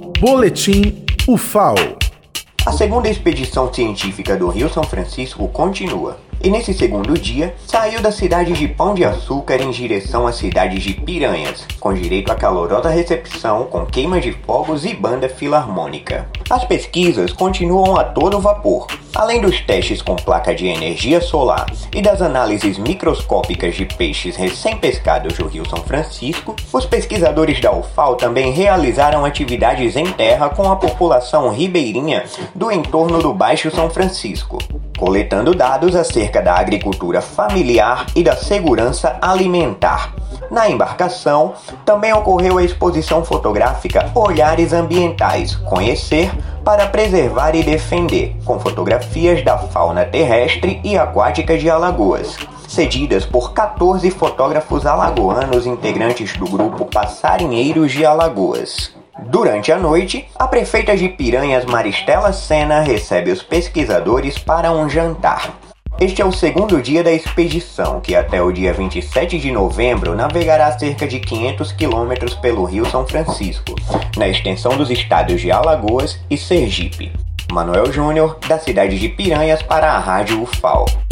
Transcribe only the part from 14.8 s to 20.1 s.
e banda filarmônica. As pesquisas continuam a todo vapor. Além dos testes